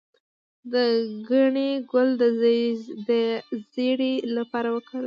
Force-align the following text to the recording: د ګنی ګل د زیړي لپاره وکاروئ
د 0.71 0.73
ګنی 1.27 1.71
ګل 1.91 2.09
د 2.21 2.23
زیړي 3.73 4.13
لپاره 4.35 4.69
وکاروئ 4.75 4.99